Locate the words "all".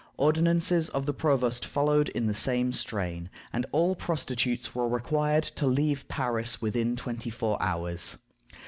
3.71-3.95